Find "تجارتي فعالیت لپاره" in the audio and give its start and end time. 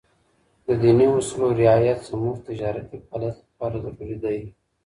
2.49-3.75